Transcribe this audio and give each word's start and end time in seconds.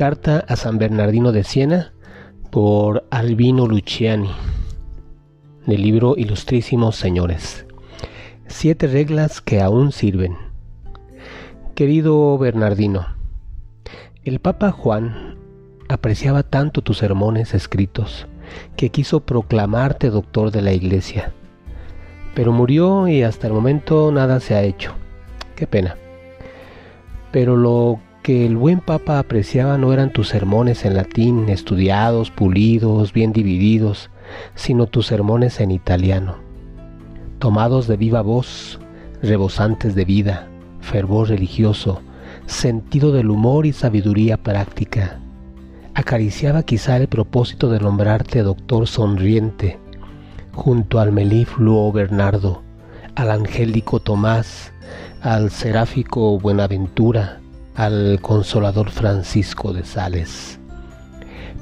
Carta 0.00 0.46
a 0.48 0.56
San 0.56 0.78
Bernardino 0.78 1.30
de 1.30 1.44
Siena 1.44 1.92
por 2.50 3.06
Albino 3.10 3.66
Luciani 3.66 4.30
del 5.66 5.82
libro 5.82 6.14
Ilustrísimos 6.16 6.96
Señores. 6.96 7.66
Siete 8.46 8.86
reglas 8.86 9.42
que 9.42 9.60
aún 9.60 9.92
sirven. 9.92 10.38
Querido 11.74 12.38
Bernardino, 12.38 13.08
el 14.24 14.40
Papa 14.40 14.70
Juan 14.70 15.36
apreciaba 15.90 16.44
tanto 16.44 16.80
tus 16.80 16.96
sermones 16.96 17.52
escritos 17.52 18.26
que 18.78 18.88
quiso 18.88 19.20
proclamarte 19.20 20.08
doctor 20.08 20.50
de 20.50 20.62
la 20.62 20.72
Iglesia, 20.72 21.34
pero 22.34 22.52
murió 22.52 23.06
y 23.06 23.22
hasta 23.22 23.48
el 23.48 23.52
momento 23.52 24.10
nada 24.12 24.40
se 24.40 24.54
ha 24.54 24.62
hecho. 24.62 24.94
Qué 25.56 25.66
pena. 25.66 25.98
Pero 27.32 27.54
lo 27.54 28.00
que 28.30 28.46
el 28.46 28.56
buen 28.56 28.78
Papa 28.78 29.18
apreciaba 29.18 29.76
no 29.76 29.92
eran 29.92 30.12
tus 30.12 30.28
sermones 30.28 30.84
en 30.84 30.94
latín, 30.94 31.48
estudiados, 31.48 32.30
pulidos, 32.30 33.12
bien 33.12 33.32
divididos, 33.32 34.08
sino 34.54 34.86
tus 34.86 35.08
sermones 35.08 35.58
en 35.58 35.72
italiano, 35.72 36.36
tomados 37.40 37.88
de 37.88 37.96
viva 37.96 38.22
voz, 38.22 38.78
rebosantes 39.20 39.96
de 39.96 40.04
vida, 40.04 40.46
fervor 40.80 41.30
religioso, 41.30 42.02
sentido 42.46 43.10
del 43.10 43.30
humor 43.30 43.66
y 43.66 43.72
sabiduría 43.72 44.36
práctica. 44.36 45.18
Acariciaba 45.94 46.62
quizá 46.62 46.98
el 46.98 47.08
propósito 47.08 47.68
de 47.68 47.80
nombrarte 47.80 48.44
doctor 48.44 48.86
sonriente, 48.86 49.80
junto 50.52 51.00
al 51.00 51.10
melifluo 51.10 51.90
Bernardo, 51.90 52.62
al 53.16 53.32
angélico 53.32 53.98
Tomás, 53.98 54.72
al 55.20 55.50
seráfico 55.50 56.38
Buenaventura, 56.38 57.39
al 57.80 58.20
consolador 58.20 58.90
Francisco 58.90 59.72
de 59.72 59.84
Sales. 59.84 60.60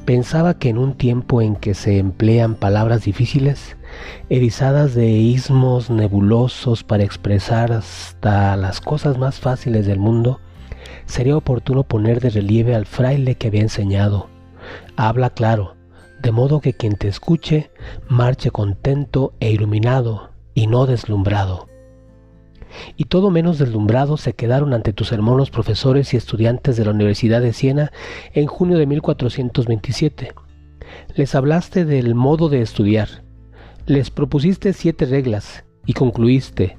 Pensaba 0.04 0.58
que 0.58 0.68
en 0.68 0.76
un 0.76 0.94
tiempo 0.94 1.40
en 1.40 1.54
que 1.54 1.74
se 1.74 1.98
emplean 1.98 2.56
palabras 2.56 3.04
difíciles, 3.04 3.76
erizadas 4.28 4.96
de 4.96 5.10
ismos 5.10 5.90
nebulosos 5.90 6.82
para 6.82 7.04
expresar 7.04 7.70
hasta 7.70 8.56
las 8.56 8.80
cosas 8.80 9.16
más 9.16 9.38
fáciles 9.38 9.86
del 9.86 10.00
mundo, 10.00 10.40
sería 11.06 11.36
oportuno 11.36 11.84
poner 11.84 12.18
de 12.18 12.30
relieve 12.30 12.74
al 12.74 12.86
fraile 12.86 13.36
que 13.36 13.46
había 13.46 13.62
enseñado. 13.62 14.28
Habla 14.96 15.30
claro, 15.30 15.76
de 16.20 16.32
modo 16.32 16.60
que 16.60 16.72
quien 16.72 16.96
te 16.96 17.06
escuche 17.06 17.70
marche 18.08 18.50
contento 18.50 19.34
e 19.38 19.52
iluminado 19.52 20.32
y 20.52 20.66
no 20.66 20.86
deslumbrado 20.86 21.68
y 22.96 23.04
todo 23.04 23.30
menos 23.30 23.58
deslumbrados 23.58 24.20
se 24.20 24.34
quedaron 24.34 24.74
ante 24.74 24.92
tus 24.92 25.12
hermanos 25.12 25.50
profesores 25.50 26.14
y 26.14 26.16
estudiantes 26.16 26.76
de 26.76 26.84
la 26.84 26.90
Universidad 26.90 27.40
de 27.40 27.52
Siena 27.52 27.92
en 28.34 28.46
junio 28.46 28.78
de 28.78 28.86
1427. 28.86 30.32
Les 31.14 31.34
hablaste 31.34 31.84
del 31.84 32.14
modo 32.14 32.48
de 32.48 32.62
estudiar, 32.62 33.24
les 33.86 34.10
propusiste 34.10 34.72
siete 34.72 35.06
reglas 35.06 35.64
y 35.86 35.94
concluiste, 35.94 36.76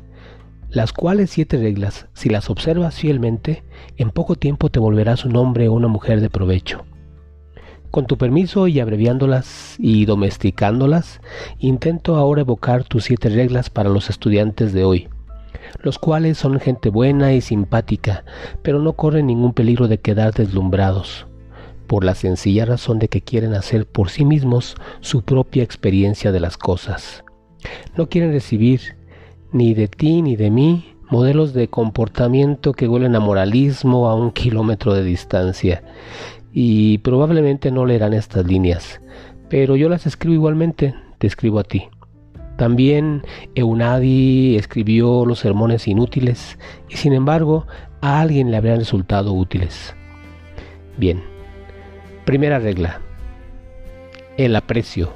las 0.70 0.94
cuales 0.94 1.32
siete 1.32 1.58
reglas, 1.58 2.08
si 2.14 2.30
las 2.30 2.50
observas 2.50 2.96
fielmente, 2.96 3.64
en 3.98 4.12
poco 4.12 4.36
tiempo 4.36 4.70
te 4.70 4.80
volverás 4.80 5.26
un 5.26 5.36
hombre 5.36 5.68
o 5.68 5.74
una 5.74 5.88
mujer 5.88 6.22
de 6.22 6.30
provecho. 6.30 6.86
Con 7.90 8.06
tu 8.06 8.18
permiso 8.18 8.68
y 8.68 8.80
abreviándolas 8.80 9.76
y 9.80 10.06
domesticándolas, 10.06 11.22
intento 11.58 12.16
ahora 12.18 12.42
evocar 12.42 12.84
tus 12.84 13.06
siete 13.06 13.30
reglas 13.30 13.72
para 13.72 13.90
los 13.90 14.12
estudiantes 14.12 14.74
de 14.74 14.84
hoy 14.84 15.10
los 15.82 16.00
cuales 16.00 16.38
son 16.38 16.60
gente 16.60 16.90
buena 16.90 17.34
y 17.34 17.42
simpática, 17.42 18.24
pero 18.62 18.80
no 18.80 18.94
corren 18.94 19.28
ningún 19.28 19.54
peligro 19.54 19.88
de 19.88 20.00
quedar 20.00 20.34
deslumbrados, 20.34 21.28
por 21.88 22.04
la 22.04 22.16
sencilla 22.16 22.66
razón 22.66 23.00
de 23.00 23.08
que 23.08 23.22
quieren 23.22 23.54
hacer 23.54 23.86
por 23.86 24.10
sí 24.10 24.26
mismos 24.26 24.76
su 25.02 25.24
propia 25.24 25.64
experiencia 25.64 26.32
de 26.32 26.40
las 26.40 26.58
cosas. 26.58 27.24
No 27.98 28.10
quieren 28.10 28.32
recibir 28.32 28.98
ni 29.52 29.74
de 29.74 29.88
ti 29.88 30.22
ni 30.22 30.36
de 30.36 30.50
mí 30.50 30.96
modelos 31.10 31.54
de 31.54 31.68
comportamiento 31.68 32.74
que 32.74 32.88
huelen 32.88 33.16
a 33.16 33.20
moralismo 33.20 34.08
a 34.08 34.16
un 34.16 34.32
kilómetro 34.32 34.94
de 34.94 35.04
distancia, 35.04 35.84
y 36.54 37.00
probablemente 37.00 37.72
no 37.72 37.86
leerán 37.86 38.14
estas 38.14 38.46
líneas, 38.46 39.02
pero 39.50 39.76
yo 39.76 39.90
las 39.90 40.06
escribo 40.06 40.36
igualmente, 40.36 40.94
te 41.18 41.28
escribo 41.28 41.60
a 41.60 41.64
ti. 41.64 41.90
También 42.60 43.24
Eunadi 43.56 44.58
escribió 44.58 45.26
los 45.26 45.40
sermones 45.40 45.88
inútiles 45.88 46.60
y 46.90 46.98
sin 46.98 47.14
embargo 47.14 47.66
a 48.02 48.20
alguien 48.20 48.52
le 48.52 48.58
habrían 48.58 48.80
resultado 48.80 49.32
útiles. 49.32 49.96
Bien, 50.98 51.24
primera 52.26 52.60
regla, 52.60 53.00
el 54.36 54.58
aprecio. 54.58 55.14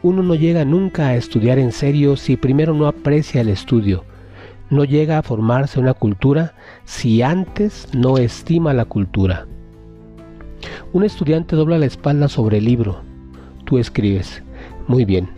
Uno 0.00 0.22
no 0.22 0.36
llega 0.36 0.64
nunca 0.64 1.08
a 1.08 1.16
estudiar 1.16 1.58
en 1.58 1.72
serio 1.72 2.14
si 2.14 2.36
primero 2.36 2.72
no 2.72 2.86
aprecia 2.86 3.40
el 3.40 3.48
estudio. 3.48 4.04
No 4.70 4.84
llega 4.84 5.18
a 5.18 5.24
formarse 5.24 5.80
una 5.80 5.92
cultura 5.92 6.54
si 6.84 7.20
antes 7.22 7.88
no 7.92 8.16
estima 8.16 8.72
la 8.74 8.84
cultura. 8.84 9.48
Un 10.92 11.02
estudiante 11.02 11.56
dobla 11.56 11.78
la 11.78 11.86
espalda 11.86 12.28
sobre 12.28 12.58
el 12.58 12.64
libro. 12.66 13.00
Tú 13.64 13.78
escribes. 13.78 14.40
Muy 14.86 15.04
bien. 15.04 15.35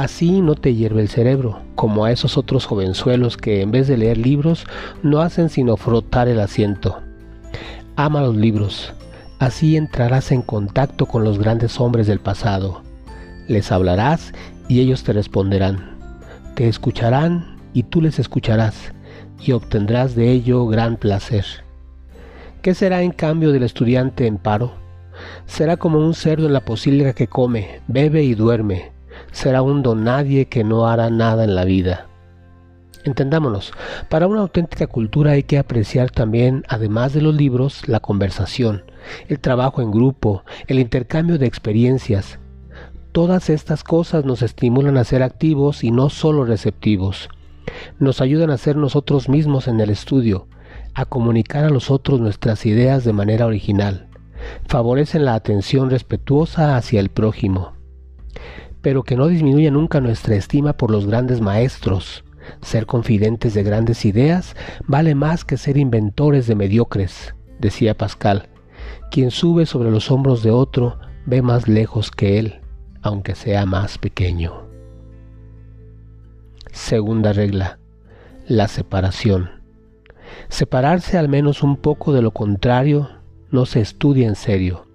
Así 0.00 0.40
no 0.40 0.54
te 0.54 0.74
hierve 0.74 1.02
el 1.02 1.10
cerebro, 1.10 1.60
como 1.74 2.06
a 2.06 2.10
esos 2.10 2.38
otros 2.38 2.64
jovenzuelos 2.64 3.36
que 3.36 3.60
en 3.60 3.70
vez 3.70 3.86
de 3.86 3.98
leer 3.98 4.16
libros 4.16 4.64
no 5.02 5.20
hacen 5.20 5.50
sino 5.50 5.76
frotar 5.76 6.26
el 6.26 6.40
asiento. 6.40 7.02
Ama 7.96 8.22
los 8.22 8.34
libros, 8.34 8.94
así 9.40 9.76
entrarás 9.76 10.32
en 10.32 10.40
contacto 10.40 11.04
con 11.04 11.22
los 11.22 11.38
grandes 11.38 11.78
hombres 11.78 12.06
del 12.06 12.18
pasado. 12.18 12.80
Les 13.46 13.70
hablarás 13.70 14.32
y 14.68 14.80
ellos 14.80 15.02
te 15.02 15.12
responderán. 15.12 15.98
Te 16.54 16.66
escucharán 16.66 17.58
y 17.74 17.82
tú 17.82 18.00
les 18.00 18.18
escucharás 18.18 18.94
y 19.38 19.52
obtendrás 19.52 20.14
de 20.14 20.30
ello 20.30 20.66
gran 20.66 20.96
placer. 20.96 21.44
¿Qué 22.62 22.72
será 22.72 23.02
en 23.02 23.10
cambio 23.10 23.52
del 23.52 23.64
estudiante 23.64 24.26
en 24.26 24.38
paro? 24.38 24.72
Será 25.44 25.76
como 25.76 25.98
un 25.98 26.14
cerdo 26.14 26.46
en 26.46 26.54
la 26.54 26.64
posilga 26.64 27.12
que 27.12 27.26
come, 27.26 27.82
bebe 27.86 28.22
y 28.22 28.34
duerme, 28.34 28.92
será 29.32 29.62
un 29.62 29.82
don 29.82 30.04
nadie 30.04 30.46
que 30.46 30.64
no 30.64 30.86
hará 30.86 31.10
nada 31.10 31.44
en 31.44 31.54
la 31.54 31.64
vida. 31.64 32.06
Entendámonos, 33.04 33.72
para 34.10 34.26
una 34.26 34.40
auténtica 34.40 34.86
cultura 34.86 35.32
hay 35.32 35.42
que 35.42 35.58
apreciar 35.58 36.10
también, 36.10 36.64
además 36.68 37.14
de 37.14 37.22
los 37.22 37.34
libros, 37.34 37.88
la 37.88 38.00
conversación, 38.00 38.84
el 39.28 39.40
trabajo 39.40 39.80
en 39.80 39.90
grupo, 39.90 40.44
el 40.66 40.78
intercambio 40.78 41.38
de 41.38 41.46
experiencias. 41.46 42.38
Todas 43.12 43.48
estas 43.48 43.84
cosas 43.84 44.26
nos 44.26 44.42
estimulan 44.42 44.98
a 44.98 45.04
ser 45.04 45.22
activos 45.22 45.82
y 45.82 45.90
no 45.90 46.10
solo 46.10 46.44
receptivos. 46.44 47.30
Nos 47.98 48.20
ayudan 48.20 48.50
a 48.50 48.58
ser 48.58 48.76
nosotros 48.76 49.30
mismos 49.30 49.66
en 49.66 49.80
el 49.80 49.88
estudio, 49.88 50.46
a 50.92 51.06
comunicar 51.06 51.64
a 51.64 51.70
los 51.70 51.90
otros 51.90 52.20
nuestras 52.20 52.66
ideas 52.66 53.04
de 53.04 53.14
manera 53.14 53.46
original. 53.46 54.08
Favorecen 54.66 55.24
la 55.24 55.34
atención 55.34 55.88
respetuosa 55.88 56.76
hacia 56.76 57.00
el 57.00 57.08
prójimo 57.08 57.80
pero 58.82 59.02
que 59.02 59.16
no 59.16 59.28
disminuya 59.28 59.70
nunca 59.70 60.00
nuestra 60.00 60.36
estima 60.36 60.72
por 60.74 60.90
los 60.90 61.06
grandes 61.06 61.40
maestros. 61.40 62.24
Ser 62.62 62.86
confidentes 62.86 63.54
de 63.54 63.62
grandes 63.62 64.04
ideas 64.04 64.56
vale 64.86 65.14
más 65.14 65.44
que 65.44 65.56
ser 65.56 65.76
inventores 65.76 66.46
de 66.46 66.54
mediocres, 66.54 67.34
decía 67.58 67.96
Pascal. 67.96 68.48
Quien 69.10 69.30
sube 69.30 69.66
sobre 69.66 69.90
los 69.90 70.10
hombros 70.10 70.42
de 70.42 70.50
otro 70.50 70.98
ve 71.26 71.42
más 71.42 71.68
lejos 71.68 72.10
que 72.10 72.38
él, 72.38 72.60
aunque 73.02 73.34
sea 73.34 73.66
más 73.66 73.98
pequeño. 73.98 74.68
Segunda 76.72 77.32
regla, 77.32 77.78
la 78.46 78.68
separación. 78.68 79.50
Separarse 80.48 81.18
al 81.18 81.28
menos 81.28 81.62
un 81.62 81.76
poco 81.76 82.12
de 82.12 82.22
lo 82.22 82.30
contrario 82.30 83.10
no 83.50 83.66
se 83.66 83.80
estudia 83.80 84.28
en 84.28 84.36
serio. 84.36 84.86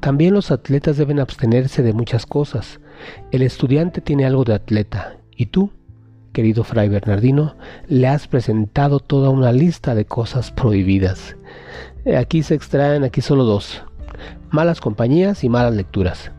También 0.00 0.34
los 0.34 0.50
atletas 0.50 0.96
deben 0.96 1.20
abstenerse 1.20 1.82
de 1.82 1.92
muchas 1.92 2.26
cosas, 2.26 2.80
el 3.30 3.42
estudiante 3.42 4.00
tiene 4.00 4.26
algo 4.26 4.44
de 4.44 4.54
atleta 4.54 5.16
y 5.36 5.46
tú, 5.46 5.70
querido 6.32 6.64
fray 6.64 6.88
Bernardino, 6.88 7.56
le 7.88 8.06
has 8.06 8.28
presentado 8.28 9.00
toda 9.00 9.30
una 9.30 9.52
lista 9.52 9.94
de 9.94 10.04
cosas 10.04 10.50
prohibidas. 10.50 11.36
Eh, 12.04 12.16
aquí 12.16 12.42
se 12.42 12.54
extraen, 12.54 13.04
aquí 13.04 13.20
solo 13.20 13.44
dos. 13.44 13.82
Malas 14.50 14.80
compañías 14.80 15.44
y 15.44 15.48
malas 15.48 15.74
lecturas. 15.74 16.32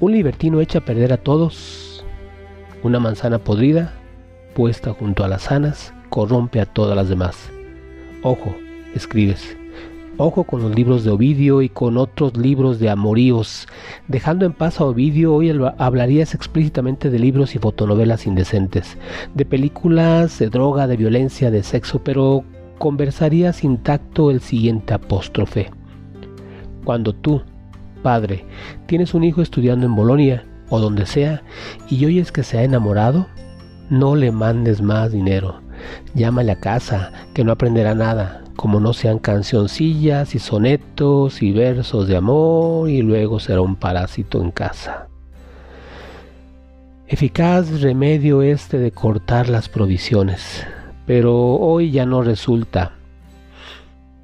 Un 0.00 0.12
libertino 0.12 0.60
echa 0.60 0.78
a 0.78 0.84
perder 0.84 1.12
a 1.12 1.18
todos. 1.18 2.04
Una 2.82 2.98
manzana 2.98 3.38
podrida, 3.38 3.92
puesta 4.54 4.92
junto 4.92 5.24
a 5.24 5.28
las 5.28 5.42
sanas, 5.42 5.94
corrompe 6.08 6.60
a 6.60 6.66
todas 6.66 6.96
las 6.96 7.08
demás. 7.08 7.50
Ojo, 8.22 8.54
escribes. 8.94 9.56
Ojo 10.18 10.44
con 10.44 10.60
los 10.60 10.74
libros 10.74 11.04
de 11.04 11.10
Ovidio 11.10 11.62
y 11.62 11.70
con 11.70 11.96
otros 11.96 12.36
libros 12.36 12.78
de 12.78 12.90
amoríos. 12.90 13.66
Dejando 14.08 14.44
en 14.44 14.52
paz 14.52 14.78
a 14.78 14.84
Ovidio, 14.84 15.34
hoy 15.34 15.50
hablarías 15.78 16.34
explícitamente 16.34 17.08
de 17.08 17.18
libros 17.18 17.54
y 17.54 17.58
fotonovelas 17.58 18.26
indecentes, 18.26 18.98
de 19.34 19.46
películas, 19.46 20.38
de 20.38 20.50
droga, 20.50 20.86
de 20.86 20.98
violencia, 20.98 21.50
de 21.50 21.62
sexo, 21.62 22.02
pero 22.04 22.44
conversarías 22.78 23.64
intacto 23.64 24.30
el 24.30 24.42
siguiente 24.42 24.92
apóstrofe. 24.92 25.70
Cuando 26.84 27.14
tú, 27.14 27.40
padre, 28.02 28.44
tienes 28.86 29.14
un 29.14 29.24
hijo 29.24 29.40
estudiando 29.40 29.86
en 29.86 29.96
Bolonia 29.96 30.44
o 30.68 30.78
donde 30.78 31.06
sea 31.06 31.42
y 31.88 32.04
oyes 32.04 32.32
que 32.32 32.42
se 32.42 32.58
ha 32.58 32.64
enamorado, 32.64 33.28
no 33.88 34.14
le 34.14 34.30
mandes 34.30 34.82
más 34.82 35.10
dinero. 35.10 35.62
Llámale 36.14 36.52
a 36.52 36.60
casa, 36.60 37.12
que 37.34 37.44
no 37.44 37.52
aprenderá 37.52 37.94
nada, 37.94 38.41
como 38.56 38.80
no 38.80 38.92
sean 38.92 39.18
cancioncillas 39.18 40.34
y 40.34 40.38
sonetos 40.38 41.42
y 41.42 41.52
versos 41.52 42.08
de 42.08 42.16
amor 42.16 42.88
y 42.88 43.02
luego 43.02 43.40
será 43.40 43.60
un 43.60 43.76
parásito 43.76 44.40
en 44.40 44.50
casa. 44.50 45.08
Eficaz 47.06 47.80
remedio 47.80 48.42
este 48.42 48.78
de 48.78 48.90
cortar 48.90 49.48
las 49.48 49.68
provisiones, 49.68 50.66
pero 51.06 51.34
hoy 51.36 51.90
ya 51.90 52.06
no 52.06 52.22
resulta. 52.22 52.92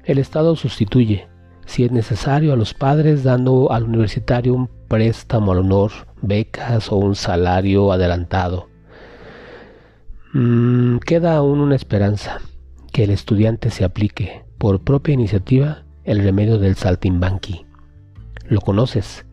El 0.03 0.17
Estado 0.17 0.55
sustituye, 0.55 1.27
si 1.65 1.83
es 1.83 1.91
necesario, 1.91 2.51
a 2.51 2.55
los 2.55 2.73
padres 2.73 3.23
dando 3.23 3.71
al 3.71 3.83
universitario 3.83 4.55
un 4.55 4.69
préstamo 4.87 5.51
al 5.51 5.59
honor, 5.59 5.91
becas 6.21 6.91
o 6.91 6.95
un 6.95 7.15
salario 7.15 7.91
adelantado. 7.91 8.69
Mm, 10.33 10.97
queda 10.97 11.35
aún 11.35 11.59
una 11.59 11.75
esperanza, 11.75 12.39
que 12.91 13.03
el 13.03 13.09
estudiante 13.09 13.69
se 13.69 13.83
aplique, 13.83 14.43
por 14.57 14.81
propia 14.81 15.13
iniciativa, 15.13 15.83
el 16.03 16.23
remedio 16.23 16.57
del 16.57 16.75
saltimbanqui. 16.75 17.65
¿Lo 18.47 18.61
conoces? 18.61 19.25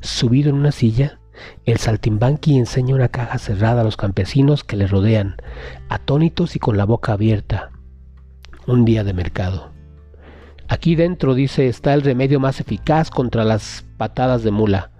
Subido 0.00 0.50
en 0.50 0.56
una 0.56 0.72
silla, 0.72 1.18
el 1.64 1.78
saltimbanqui 1.78 2.56
enseña 2.56 2.94
una 2.94 3.08
caja 3.08 3.38
cerrada 3.38 3.82
a 3.82 3.84
los 3.84 3.96
campesinos 3.96 4.64
que 4.64 4.76
le 4.76 4.86
rodean, 4.86 5.36
atónitos 5.88 6.56
y 6.56 6.58
con 6.58 6.76
la 6.76 6.84
boca 6.84 7.12
abierta. 7.12 7.70
Un 8.66 8.84
día 8.84 9.04
de 9.04 9.12
mercado. 9.12 9.72
Aquí 10.68 10.96
dentro, 10.96 11.34
dice, 11.34 11.68
está 11.68 11.94
el 11.94 12.02
remedio 12.02 12.40
más 12.40 12.60
eficaz 12.60 13.10
contra 13.10 13.44
las 13.44 13.84
patadas 13.96 14.42
de 14.42 14.50
mula. 14.50 14.90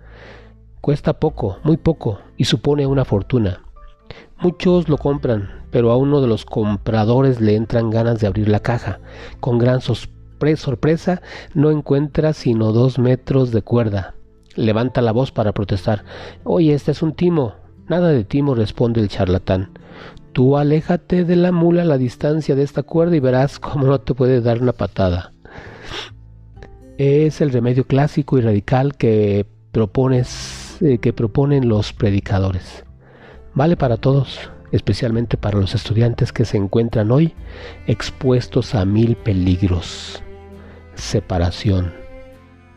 Cuesta 0.80 1.14
poco, 1.14 1.58
muy 1.64 1.76
poco, 1.76 2.20
y 2.36 2.44
supone 2.44 2.86
una 2.86 3.04
fortuna. 3.04 3.62
Muchos 4.38 4.88
lo 4.88 4.98
compran, 4.98 5.65
pero 5.76 5.92
a 5.92 5.98
uno 5.98 6.22
de 6.22 6.26
los 6.26 6.46
compradores 6.46 7.42
le 7.42 7.54
entran 7.54 7.90
ganas 7.90 8.18
de 8.18 8.26
abrir 8.26 8.48
la 8.48 8.60
caja. 8.60 8.98
Con 9.40 9.58
gran 9.58 9.82
sorpresa, 9.82 11.20
no 11.52 11.70
encuentra 11.70 12.32
sino 12.32 12.72
dos 12.72 12.98
metros 12.98 13.52
de 13.52 13.60
cuerda. 13.60 14.14
Levanta 14.54 15.02
la 15.02 15.12
voz 15.12 15.32
para 15.32 15.52
protestar. 15.52 16.02
Oye, 16.44 16.72
este 16.72 16.92
es 16.92 17.02
un 17.02 17.12
timo. 17.12 17.56
Nada 17.88 18.08
de 18.08 18.24
timo, 18.24 18.54
responde 18.54 19.02
el 19.02 19.08
charlatán. 19.08 19.78
Tú 20.32 20.56
aléjate 20.56 21.26
de 21.26 21.36
la 21.36 21.52
mula 21.52 21.82
a 21.82 21.84
la 21.84 21.98
distancia 21.98 22.54
de 22.54 22.62
esta 22.62 22.82
cuerda 22.82 23.14
y 23.14 23.20
verás 23.20 23.58
cómo 23.58 23.86
no 23.86 24.00
te 24.00 24.14
puede 24.14 24.40
dar 24.40 24.62
una 24.62 24.72
patada. 24.72 25.32
Es 26.96 27.42
el 27.42 27.52
remedio 27.52 27.86
clásico 27.86 28.38
y 28.38 28.40
radical 28.40 28.96
que 28.96 29.40
eh, 29.40 30.98
que 31.02 31.12
proponen 31.12 31.68
los 31.68 31.92
predicadores. 31.92 32.82
Vale 33.52 33.76
para 33.76 33.98
todos, 33.98 34.50
especialmente 34.76 35.36
para 35.36 35.58
los 35.58 35.74
estudiantes 35.74 36.32
que 36.32 36.44
se 36.44 36.56
encuentran 36.56 37.10
hoy 37.10 37.34
expuestos 37.86 38.74
a 38.74 38.84
mil 38.84 39.16
peligros. 39.16 40.22
Separación. 40.94 41.92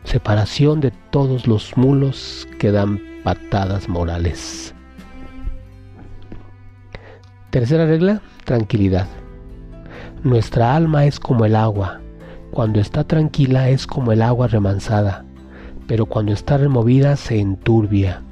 Separación 0.04 0.80
de 0.80 0.90
todos 1.10 1.46
los 1.46 1.76
mulos 1.76 2.48
que 2.58 2.72
dan 2.72 3.00
patadas 3.22 3.88
morales. 3.88 4.74
Tercera 7.50 7.86
regla, 7.86 8.22
tranquilidad. 8.44 9.06
Nuestra 10.22 10.76
alma 10.76 11.06
es 11.06 11.18
como 11.18 11.44
el 11.44 11.56
agua. 11.56 12.00
Cuando 12.50 12.80
está 12.80 13.04
tranquila 13.04 13.68
es 13.68 13.86
como 13.86 14.12
el 14.12 14.22
agua 14.22 14.48
remansada, 14.48 15.24
pero 15.86 16.06
cuando 16.06 16.32
está 16.32 16.58
removida 16.58 17.16
se 17.16 17.40
enturbia. 17.40 18.22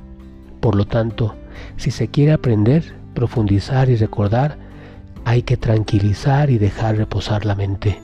Por 0.61 0.75
lo 0.75 0.87
tanto, 0.87 1.35
si 1.76 1.91
se 1.91 2.09
quiere 2.09 2.32
aprender, 2.32 2.98
profundizar 3.19 3.91
y 3.91 3.97
recordar, 3.97 4.56
hay 5.25 5.43
que 5.43 5.56
tranquilizar 5.56 6.50
y 6.50 6.59
dejar 6.59 6.97
reposar 6.97 7.44
la 7.44 7.56
mente. 7.56 8.00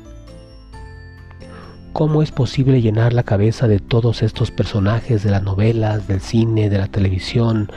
¿Cómo 1.92 2.20
es 2.20 2.32
posible 2.32 2.82
llenar 2.82 3.12
la 3.12 3.22
cabeza 3.22 3.68
de 3.68 3.78
todos 3.78 4.24
estos 4.24 4.50
personajes 4.50 5.22
de 5.22 5.30
las 5.30 5.44
novelas, 5.44 6.08
del 6.08 6.20
cine, 6.20 6.68
de 6.68 6.78
la 6.78 6.88
televisión, 6.88 7.70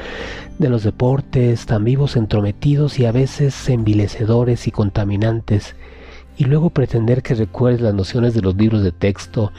de 0.57 0.69
los 0.69 0.81
deportes, 0.81 1.67
tan 1.67 1.83
vivos, 1.83 2.15
entrometidos 2.15 2.97
y 2.97 3.05
a 3.05 3.11
veces 3.11 3.69
envilecedores 3.69 4.67
y 4.67 4.71
contaminantes, 4.71 5.75
y 6.37 6.45
luego 6.45 6.71
pretender 6.71 7.21
que 7.21 7.35
recuerdes 7.35 7.81
las 7.81 7.93
nociones 7.93 8.33
de 8.33 8.41
los 8.41 8.55
libros 8.55 8.81
de 8.81 8.91
texto 8.91 9.51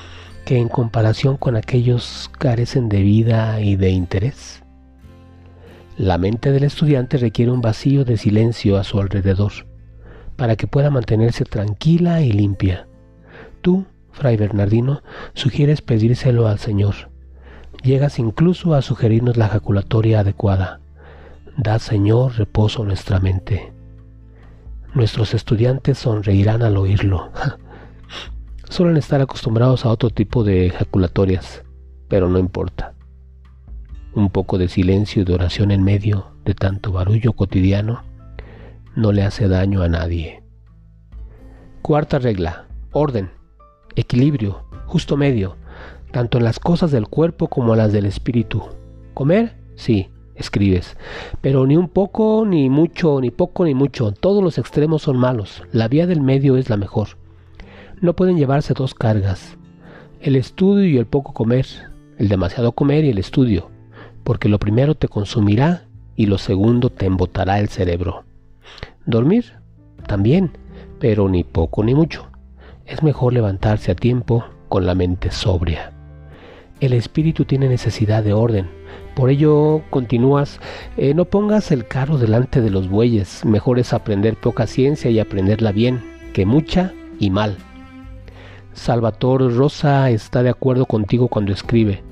que 0.44 0.58
en 0.58 0.68
comparación 0.68 1.36
con 1.36 1.54
aquellos 1.54 2.28
carecen 2.38 2.88
de 2.88 3.02
vida 3.02 3.60
y 3.60 3.76
de 3.76 3.90
interés? 3.90 4.64
La 5.98 6.16
mente 6.16 6.52
del 6.52 6.64
estudiante 6.64 7.18
requiere 7.18 7.50
un 7.50 7.60
vacío 7.60 8.04
de 8.04 8.16
silencio 8.16 8.78
a 8.78 8.84
su 8.84 9.00
alrededor 9.00 9.52
para 10.36 10.54
que 10.54 10.68
pueda 10.68 10.90
mantenerse 10.90 11.44
tranquila 11.44 12.22
y 12.22 12.30
limpia. 12.30 12.86
Tú 13.60 13.84
Fray 14.18 14.36
Bernardino, 14.36 15.02
sugieres 15.34 15.80
pedírselo 15.80 16.48
al 16.48 16.58
Señor. 16.58 16.94
Llegas 17.84 18.18
incluso 18.18 18.74
a 18.74 18.82
sugerirnos 18.82 19.36
la 19.36 19.46
ejaculatoria 19.46 20.20
adecuada. 20.20 20.80
Da, 21.56 21.78
Señor, 21.78 22.36
reposo 22.36 22.82
a 22.82 22.86
nuestra 22.86 23.20
mente. 23.20 23.72
Nuestros 24.94 25.34
estudiantes 25.34 25.98
sonreirán 25.98 26.62
al 26.62 26.76
oírlo. 26.76 27.30
Suelen 28.68 28.96
estar 28.96 29.20
acostumbrados 29.20 29.84
a 29.84 29.90
otro 29.90 30.10
tipo 30.10 30.42
de 30.42 30.66
ejaculatorias, 30.66 31.62
pero 32.08 32.28
no 32.28 32.38
importa. 32.38 32.94
Un 34.14 34.30
poco 34.30 34.58
de 34.58 34.68
silencio 34.68 35.22
y 35.22 35.24
de 35.24 35.34
oración 35.34 35.70
en 35.70 35.82
medio 35.82 36.32
de 36.44 36.54
tanto 36.54 36.92
barullo 36.92 37.32
cotidiano 37.34 38.02
no 38.96 39.12
le 39.12 39.22
hace 39.22 39.48
daño 39.48 39.82
a 39.82 39.88
nadie. 39.88 40.42
Cuarta 41.82 42.18
regla. 42.18 42.66
Orden 42.92 43.30
equilibrio, 43.98 44.64
justo 44.86 45.16
medio, 45.16 45.56
tanto 46.12 46.38
en 46.38 46.44
las 46.44 46.58
cosas 46.58 46.90
del 46.90 47.08
cuerpo 47.08 47.48
como 47.48 47.72
en 47.72 47.78
las 47.78 47.92
del 47.92 48.06
espíritu. 48.06 48.62
¿Comer? 49.14 49.56
Sí, 49.74 50.08
escribes. 50.36 50.96
Pero 51.40 51.66
ni 51.66 51.76
un 51.76 51.88
poco, 51.88 52.44
ni 52.46 52.70
mucho, 52.70 53.20
ni 53.20 53.30
poco, 53.30 53.64
ni 53.64 53.74
mucho. 53.74 54.12
Todos 54.12 54.42
los 54.42 54.58
extremos 54.58 55.02
son 55.02 55.18
malos. 55.18 55.62
La 55.72 55.88
vía 55.88 56.06
del 56.06 56.20
medio 56.20 56.56
es 56.56 56.70
la 56.70 56.76
mejor. 56.76 57.08
No 58.00 58.14
pueden 58.14 58.36
llevarse 58.36 58.74
dos 58.74 58.94
cargas. 58.94 59.56
El 60.20 60.36
estudio 60.36 60.86
y 60.86 60.96
el 60.96 61.06
poco 61.06 61.32
comer. 61.32 61.66
El 62.16 62.28
demasiado 62.28 62.72
comer 62.72 63.04
y 63.04 63.10
el 63.10 63.18
estudio. 63.18 63.70
Porque 64.28 64.50
lo 64.50 64.58
primero 64.58 64.94
te 64.94 65.08
consumirá 65.08 65.84
y 66.14 66.26
lo 66.26 66.36
segundo 66.36 66.90
te 66.90 67.06
embotará 67.06 67.60
el 67.60 67.70
cerebro. 67.70 68.24
Dormir? 69.06 69.54
También, 70.06 70.52
pero 70.98 71.30
ni 71.30 71.44
poco 71.44 71.82
ni 71.82 71.94
mucho 71.94 72.28
es 72.84 73.02
mejor 73.02 73.32
levantarse 73.32 73.90
a 73.90 73.94
tiempo 73.94 74.44
con 74.68 74.84
la 74.84 74.94
mente 74.94 75.30
sobria. 75.30 75.94
El 76.80 76.92
espíritu 76.92 77.46
tiene 77.46 77.70
necesidad 77.70 78.22
de 78.22 78.34
orden, 78.34 78.68
por 79.14 79.30
ello 79.30 79.80
continúas, 79.88 80.60
eh, 80.98 81.14
no 81.14 81.24
pongas 81.24 81.72
el 81.72 81.86
carro 81.88 82.18
delante 82.18 82.60
de 82.60 82.68
los 82.68 82.86
bueyes, 82.90 83.46
mejor 83.46 83.78
es 83.78 83.94
aprender 83.94 84.36
poca 84.36 84.66
ciencia 84.66 85.10
y 85.10 85.20
aprenderla 85.20 85.72
bien, 85.72 86.02
que 86.34 86.44
mucha 86.44 86.92
y 87.18 87.30
mal. 87.30 87.56
Salvatore 88.74 89.48
Rosa 89.48 90.10
está 90.10 90.42
de 90.42 90.50
acuerdo 90.50 90.84
contigo 90.84 91.28
cuando 91.28 91.50
escribe, 91.54 92.04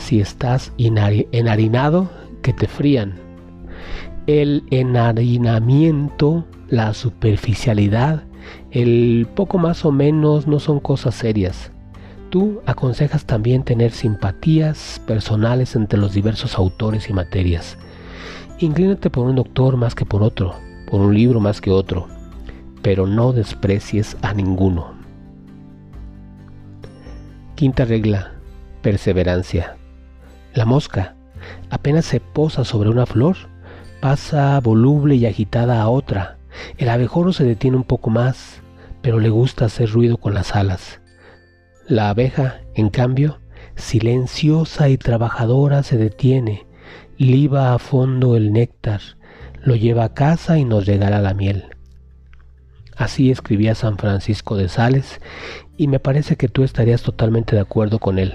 si 0.00 0.20
estás 0.20 0.72
enharinado, 0.78 2.10
que 2.42 2.52
te 2.52 2.66
frían. 2.66 3.14
El 4.26 4.64
enharinamiento, 4.70 6.44
la 6.68 6.94
superficialidad, 6.94 8.24
el 8.70 9.26
poco 9.34 9.58
más 9.58 9.84
o 9.84 9.92
menos 9.92 10.46
no 10.46 10.58
son 10.60 10.80
cosas 10.80 11.14
serias. 11.14 11.70
Tú 12.30 12.60
aconsejas 12.64 13.24
también 13.24 13.64
tener 13.64 13.90
simpatías 13.90 15.00
personales 15.06 15.74
entre 15.74 15.98
los 15.98 16.12
diversos 16.12 16.56
autores 16.56 17.10
y 17.10 17.12
materias. 17.12 17.76
Inclínate 18.60 19.10
por 19.10 19.26
un 19.26 19.36
doctor 19.36 19.76
más 19.76 19.94
que 19.94 20.04
por 20.04 20.22
otro, 20.22 20.54
por 20.90 21.00
un 21.00 21.14
libro 21.14 21.40
más 21.40 21.60
que 21.60 21.70
otro, 21.70 22.06
pero 22.82 23.06
no 23.06 23.32
desprecies 23.32 24.16
a 24.22 24.32
ninguno. 24.32 24.94
Quinta 27.56 27.84
regla, 27.84 28.32
perseverancia. 28.82 29.79
La 30.54 30.64
mosca, 30.64 31.14
apenas 31.70 32.04
se 32.04 32.20
posa 32.20 32.64
sobre 32.64 32.90
una 32.90 33.06
flor, 33.06 33.36
pasa 34.00 34.58
voluble 34.60 35.14
y 35.14 35.26
agitada 35.26 35.80
a 35.80 35.88
otra, 35.88 36.38
el 36.78 36.88
abejorro 36.88 37.32
se 37.32 37.44
detiene 37.44 37.76
un 37.76 37.84
poco 37.84 38.10
más, 38.10 38.62
pero 39.02 39.20
le 39.20 39.28
gusta 39.28 39.66
hacer 39.66 39.90
ruido 39.90 40.16
con 40.16 40.34
las 40.34 40.56
alas. 40.56 41.00
La 41.86 42.10
abeja, 42.10 42.60
en 42.74 42.90
cambio, 42.90 43.40
silenciosa 43.76 44.88
y 44.88 44.98
trabajadora, 44.98 45.82
se 45.82 45.96
detiene, 45.96 46.66
liba 47.16 47.74
a 47.74 47.78
fondo 47.78 48.36
el 48.36 48.52
néctar, 48.52 49.00
lo 49.62 49.76
lleva 49.76 50.04
a 50.04 50.14
casa 50.14 50.58
y 50.58 50.64
nos 50.64 50.86
regala 50.86 51.20
la 51.20 51.34
miel. 51.34 51.64
Así 52.96 53.30
escribía 53.30 53.74
San 53.74 53.96
Francisco 53.96 54.56
de 54.56 54.68
Sales 54.68 55.20
y 55.78 55.86
me 55.86 56.00
parece 56.00 56.36
que 56.36 56.48
tú 56.48 56.64
estarías 56.64 57.02
totalmente 57.02 57.56
de 57.56 57.62
acuerdo 57.62 57.98
con 57.98 58.18
él. 58.18 58.34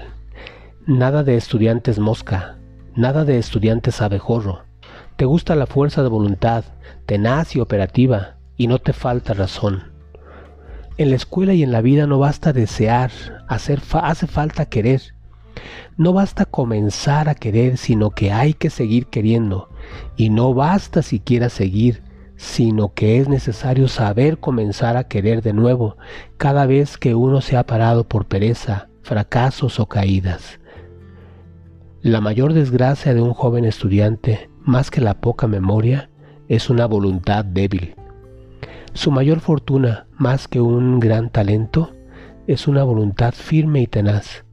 Nada 0.88 1.24
de 1.24 1.34
estudiantes 1.34 1.98
mosca, 1.98 2.58
nada 2.94 3.24
de 3.24 3.38
estudiantes 3.38 4.00
abejorro. 4.00 4.62
Te 5.16 5.24
gusta 5.24 5.56
la 5.56 5.66
fuerza 5.66 6.04
de 6.04 6.08
voluntad, 6.08 6.62
tenaz 7.06 7.56
y 7.56 7.58
operativa, 7.58 8.36
y 8.56 8.68
no 8.68 8.78
te 8.78 8.92
falta 8.92 9.34
razón. 9.34 9.90
En 10.96 11.10
la 11.10 11.16
escuela 11.16 11.54
y 11.54 11.64
en 11.64 11.72
la 11.72 11.80
vida 11.80 12.06
no 12.06 12.20
basta 12.20 12.52
desear, 12.52 13.10
hacer 13.48 13.82
hace 13.94 14.28
falta 14.28 14.66
querer. 14.66 15.02
No 15.96 16.12
basta 16.12 16.44
comenzar 16.44 17.28
a 17.28 17.34
querer, 17.34 17.78
sino 17.78 18.10
que 18.10 18.30
hay 18.30 18.54
que 18.54 18.70
seguir 18.70 19.06
queriendo. 19.06 19.68
Y 20.16 20.30
no 20.30 20.54
basta 20.54 21.02
siquiera 21.02 21.48
seguir, 21.48 22.04
sino 22.36 22.94
que 22.94 23.18
es 23.18 23.28
necesario 23.28 23.88
saber 23.88 24.38
comenzar 24.38 24.96
a 24.96 25.08
querer 25.08 25.42
de 25.42 25.52
nuevo 25.52 25.96
cada 26.36 26.64
vez 26.64 26.96
que 26.96 27.16
uno 27.16 27.40
se 27.40 27.56
ha 27.56 27.66
parado 27.66 28.04
por 28.04 28.26
pereza, 28.26 28.88
fracasos 29.02 29.80
o 29.80 29.86
caídas. 29.86 30.60
La 32.06 32.20
mayor 32.20 32.52
desgracia 32.52 33.14
de 33.14 33.20
un 33.20 33.34
joven 33.34 33.64
estudiante, 33.64 34.48
más 34.62 34.92
que 34.92 35.00
la 35.00 35.20
poca 35.20 35.48
memoria, 35.48 36.08
es 36.46 36.70
una 36.70 36.86
voluntad 36.86 37.44
débil. 37.44 37.96
Su 38.92 39.10
mayor 39.10 39.40
fortuna, 39.40 40.06
más 40.16 40.46
que 40.46 40.60
un 40.60 41.00
gran 41.00 41.30
talento, 41.30 41.96
es 42.46 42.68
una 42.68 42.84
voluntad 42.84 43.34
firme 43.34 43.80
y 43.80 43.88
tenaz, 43.88 44.44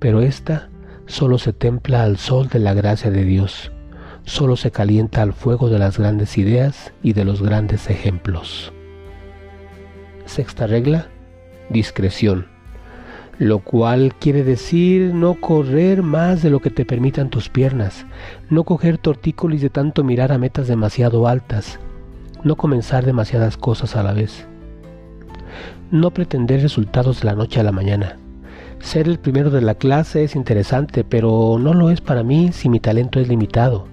pero 0.00 0.20
ésta 0.20 0.68
solo 1.06 1.38
se 1.38 1.52
templa 1.52 2.02
al 2.02 2.16
sol 2.16 2.48
de 2.48 2.58
la 2.58 2.74
gracia 2.74 3.12
de 3.12 3.22
Dios 3.22 3.70
solo 4.24 4.56
se 4.56 4.72
calienta 4.72 5.22
al 5.22 5.32
fuego 5.32 5.70
de 5.70 5.78
las 5.78 5.96
grandes 5.96 6.38
ideas 6.38 6.92
y 7.04 7.12
de 7.12 7.24
los 7.24 7.40
grandes 7.40 7.88
ejemplos. 7.88 8.72
Sexta 10.24 10.66
regla, 10.66 11.06
discreción, 11.68 12.48
lo 13.40 13.60
cual 13.60 14.14
quiere 14.16 14.44
decir 14.44 15.14
no 15.14 15.40
correr 15.40 16.02
más 16.02 16.42
de 16.42 16.50
lo 16.50 16.60
que 16.60 16.68
te 16.68 16.84
permitan 16.84 17.30
tus 17.30 17.48
piernas, 17.48 18.04
no 18.50 18.64
coger 18.64 18.98
tortícolis 18.98 19.62
de 19.62 19.70
tanto 19.70 20.04
mirar 20.04 20.30
a 20.30 20.36
metas 20.36 20.68
demasiado 20.68 21.26
altas, 21.26 21.80
no 22.44 22.56
comenzar 22.56 23.06
demasiadas 23.06 23.56
cosas 23.56 23.96
a 23.96 24.02
la 24.02 24.12
vez, 24.12 24.46
no 25.90 26.10
pretender 26.10 26.60
resultados 26.60 27.20
de 27.20 27.28
la 27.28 27.34
noche 27.34 27.58
a 27.58 27.62
la 27.62 27.72
mañana. 27.72 28.18
Ser 28.78 29.08
el 29.08 29.18
primero 29.18 29.48
de 29.48 29.62
la 29.62 29.74
clase 29.74 30.22
es 30.22 30.36
interesante, 30.36 31.02
pero 31.02 31.56
no 31.58 31.72
lo 31.72 31.88
es 31.88 32.02
para 32.02 32.22
mí 32.22 32.50
si 32.52 32.68
mi 32.68 32.78
talento 32.78 33.20
es 33.20 33.28
limitado. 33.28 33.88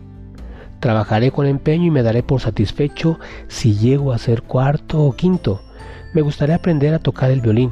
Trabajaré 0.82 1.32
con 1.32 1.46
empeño 1.46 1.86
y 1.86 1.92
me 1.92 2.04
daré 2.04 2.22
por 2.22 2.42
satisfecho 2.42 3.18
si 3.48 3.76
llego 3.76 4.12
a 4.12 4.18
ser 4.18 4.42
cuarto 4.42 5.02
o 5.02 5.16
quinto. 5.16 5.62
Me 6.14 6.22
gustaría 6.22 6.56
aprender 6.56 6.94
a 6.94 7.00
tocar 7.00 7.32
el 7.32 7.40
violín, 7.40 7.72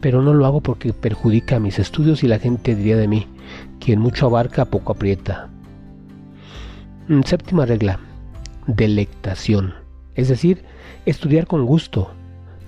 pero 0.00 0.22
no 0.22 0.34
lo 0.34 0.46
hago 0.46 0.60
porque 0.60 0.92
perjudica 0.92 1.60
mis 1.60 1.78
estudios 1.78 2.22
y 2.22 2.28
la 2.28 2.38
gente 2.38 2.74
diría 2.74 2.96
de 2.96 3.08
mí, 3.08 3.26
quien 3.78 4.00
mucho 4.00 4.26
abarca 4.26 4.64
poco 4.64 4.92
aprieta. 4.92 5.48
Mm, 7.08 7.22
séptima 7.22 7.66
regla, 7.66 8.00
delectación, 8.66 9.74
es 10.14 10.28
decir, 10.28 10.64
estudiar 11.06 11.46
con 11.46 11.66
gusto. 11.66 12.12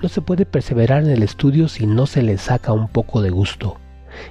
No 0.02 0.08
se 0.08 0.20
puede 0.20 0.46
perseverar 0.46 1.04
en 1.04 1.10
el 1.10 1.22
estudio 1.22 1.68
si 1.68 1.86
no 1.86 2.06
se 2.06 2.22
le 2.22 2.36
saca 2.38 2.72
un 2.72 2.88
poco 2.88 3.22
de 3.22 3.30
gusto. 3.30 3.76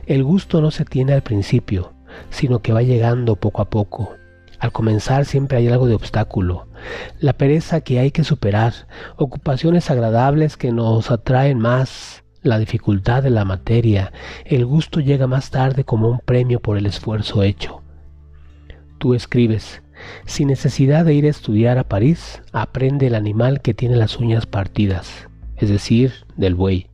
El 0.06 0.24
gusto 0.24 0.62
no 0.62 0.70
se 0.70 0.86
tiene 0.86 1.14
al 1.14 1.24
principio, 1.24 1.94
sino 2.30 2.60
que 2.60 2.74
va 2.74 2.82
llegando 2.82 3.36
poco 3.36 3.62
a 3.62 3.70
poco. 3.70 4.14
Al 4.60 4.72
comenzar 4.72 5.26
siempre 5.26 5.58
hay 5.58 5.70
algo 5.70 5.88
de 5.88 5.96
obstáculo, 5.96 6.68
la 7.20 7.34
pereza 7.34 7.82
que 7.82 8.00
hay 8.00 8.12
que 8.12 8.24
superar, 8.24 8.74
ocupaciones 9.16 9.90
agradables 9.90 10.56
que 10.56 10.72
nos 10.72 11.10
atraen 11.10 11.58
más, 11.58 12.21
la 12.44 12.58
dificultad 12.58 13.24
de 13.24 13.30
la 13.30 13.46
materia, 13.46 14.12
el 14.46 14.66
gusto 14.66 15.00
llega 15.00 15.28
más 15.28 15.52
tarde 15.52 15.84
como 15.84 16.10
un 16.10 16.20
premio 16.20 16.60
por 16.60 16.78
el 16.78 16.86
esfuerzo 16.86 17.44
hecho. 17.44 17.82
Tú 18.98 19.14
escribes, 19.14 19.82
sin 20.26 20.48
necesidad 20.48 21.06
de 21.06 21.14
ir 21.14 21.26
a 21.26 21.30
estudiar 21.30 21.78
a 21.78 21.88
París, 21.88 22.42
aprende 22.52 23.08
el 23.08 23.16
animal 23.16 23.62
que 23.62 23.74
tiene 23.74 23.96
las 23.96 24.18
uñas 24.18 24.46
partidas, 24.46 25.30
es 25.58 25.70
decir, 25.70 26.14
del 26.36 26.56
buey, 26.56 26.88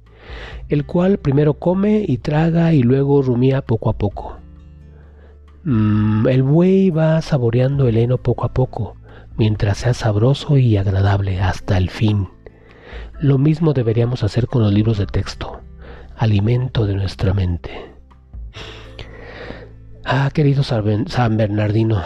el 0.69 0.85
cual 0.85 1.17
primero 1.17 1.53
come 1.53 2.03
y 2.07 2.17
traga 2.17 2.73
y 2.73 2.83
luego 2.83 3.21
rumía 3.21 3.61
poco 3.61 3.89
a 3.89 3.97
poco. 3.97 4.37
Mm, 5.63 6.27
el 6.27 6.43
buey 6.43 6.89
va 6.89 7.21
saboreando 7.21 7.87
el 7.87 7.97
heno 7.97 8.17
poco 8.17 8.45
a 8.45 8.53
poco, 8.53 8.95
mientras 9.37 9.79
sea 9.79 9.93
sabroso 9.93 10.57
y 10.57 10.77
agradable 10.77 11.39
hasta 11.39 11.77
el 11.77 11.89
fin. 11.89 12.29
Lo 13.19 13.37
mismo 13.37 13.73
deberíamos 13.73 14.23
hacer 14.23 14.47
con 14.47 14.61
los 14.61 14.73
libros 14.73 14.97
de 14.97 15.05
texto, 15.05 15.61
alimento 16.15 16.85
de 16.85 16.95
nuestra 16.95 17.33
mente. 17.33 17.93
Ah, 20.05 20.29
querido 20.33 20.63
San 20.63 21.37
Bernardino, 21.37 22.01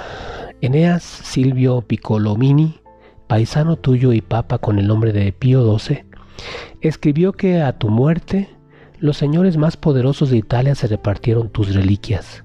Eneas 0.62 1.04
Silvio 1.04 1.82
Piccolomini, 1.82 2.82
paisano 3.28 3.76
tuyo 3.76 4.14
y 4.14 4.22
papa 4.22 4.58
con 4.58 4.80
el 4.80 4.88
nombre 4.88 5.14
de 5.14 5.32
Pío 5.32 5.78
XII, 5.78 6.06
escribió 6.82 7.34
que 7.34 7.62
a 7.62 7.78
tu 7.78 7.90
muerte 7.90 8.50
los 9.00 9.18
señores 9.18 9.58
más 9.58 9.78
poderosos 9.78 10.30
de 10.30 10.38
Italia 10.38 10.76
se 10.76 10.88
repartieron 10.88 11.50
tus 11.50 11.74
reliquias 11.74 12.44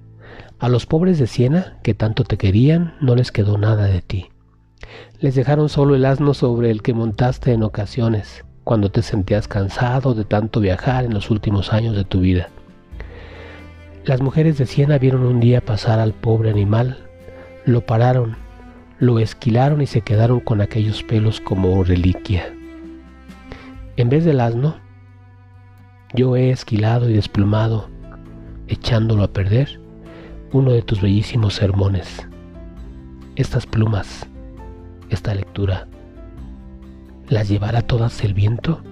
a 0.58 0.68
los 0.68 0.86
pobres 0.86 1.18
de 1.18 1.26
Siena, 1.26 1.78
que 1.82 1.94
tanto 1.94 2.24
te 2.24 2.38
querían, 2.38 2.94
no 3.00 3.14
les 3.14 3.30
quedó 3.30 3.58
nada 3.58 3.84
de 3.84 4.00
ti. 4.00 4.30
Les 5.20 5.34
dejaron 5.34 5.68
solo 5.68 5.94
el 5.94 6.04
asno 6.04 6.34
sobre 6.34 6.70
el 6.70 6.82
que 6.82 6.94
montaste 6.94 7.52
en 7.52 7.62
ocasiones, 7.62 8.44
cuando 8.64 8.90
te 8.90 9.02
sentías 9.02 9.48
cansado 9.48 10.14
de 10.14 10.24
tanto 10.24 10.60
viajar 10.60 11.04
en 11.04 11.14
los 11.14 11.30
últimos 11.30 11.72
años 11.72 11.96
de 11.96 12.04
tu 12.04 12.20
vida. 12.20 12.48
Las 14.04 14.20
mujeres 14.20 14.58
de 14.58 14.66
Siena 14.66 14.98
vieron 14.98 15.24
un 15.24 15.40
día 15.40 15.64
pasar 15.64 15.98
al 15.98 16.12
pobre 16.12 16.50
animal, 16.50 16.98
lo 17.64 17.86
pararon, 17.86 18.36
lo 18.98 19.18
esquilaron 19.18 19.82
y 19.82 19.86
se 19.86 20.00
quedaron 20.00 20.40
con 20.40 20.60
aquellos 20.60 21.02
pelos 21.02 21.40
como 21.40 21.82
reliquia. 21.82 22.52
En 23.96 24.08
vez 24.08 24.24
del 24.24 24.40
asno, 24.40 24.76
yo 26.14 26.36
he 26.36 26.50
esquilado 26.50 27.10
y 27.10 27.14
desplumado, 27.14 27.88
echándolo 28.68 29.24
a 29.24 29.32
perder, 29.32 29.80
uno 30.52 30.72
de 30.72 30.82
tus 30.82 31.00
bellísimos 31.00 31.54
sermones. 31.54 32.26
Estas 33.36 33.66
plumas, 33.66 34.26
esta 35.10 35.34
lectura, 35.34 35.86
¿las 37.28 37.48
llevará 37.48 37.82
todas 37.82 38.22
el 38.24 38.34
viento? 38.34 38.82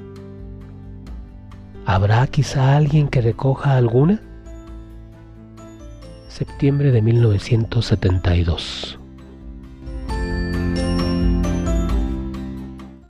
¿Habrá 1.87 2.27
quizá 2.27 2.77
alguien 2.77 3.09
que 3.09 3.21
recoja 3.21 3.77
alguna? 3.77 4.21
Septiembre 6.29 6.91
de 6.91 7.03
1972 7.03 8.99